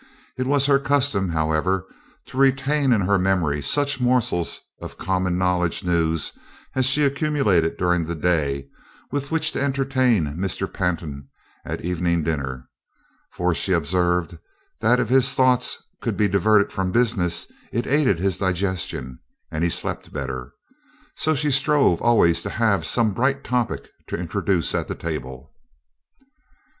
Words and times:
It 0.35 0.47
was 0.47 0.65
her 0.65 0.79
custom, 0.79 1.29
however, 1.29 1.85
to 2.25 2.35
retain 2.37 2.91
in 2.91 3.01
her 3.01 3.19
memory 3.19 3.61
such 3.61 3.99
morsels 4.01 4.59
of 4.81 4.97
common 4.97 5.37
knowledge 5.37 5.83
news 5.83 6.31
as 6.73 6.87
she 6.87 7.03
accumulated 7.03 7.77
during 7.77 8.05
the 8.07 8.15
day 8.15 8.67
with 9.11 9.29
which 9.29 9.51
to 9.51 9.61
entertain 9.61 10.35
Mr. 10.37 10.65
Pantin 10.67 11.27
at 11.63 11.85
evening 11.85 12.23
dinner, 12.23 12.67
for 13.31 13.53
she 13.53 13.73
observed 13.73 14.39
that 14.79 14.99
if 14.99 15.09
his 15.09 15.35
thoughts 15.35 15.83
could 16.01 16.17
be 16.17 16.27
diverted 16.27 16.71
from 16.71 16.91
business 16.91 17.45
it 17.71 17.85
aided 17.85 18.17
his 18.17 18.39
digestion 18.39 19.19
and 19.51 19.63
he 19.63 19.69
slept 19.69 20.11
better, 20.11 20.51
so 21.15 21.35
she 21.35 21.51
strove 21.51 22.01
always 22.01 22.41
to 22.41 22.49
have 22.49 22.87
some 22.87 23.13
bright 23.13 23.43
topic 23.43 23.87
to 24.07 24.17
introduce 24.17 24.73
at 24.73 24.87
the 24.87 24.95
table. 24.95 25.53